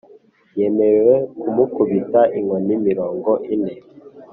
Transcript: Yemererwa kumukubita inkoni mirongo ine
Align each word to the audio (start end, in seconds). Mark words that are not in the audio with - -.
Yemererwa 0.59 1.15
kumukubita 1.39 2.21
inkoni 2.37 2.73
mirongo 2.87 3.31
ine 3.53 3.73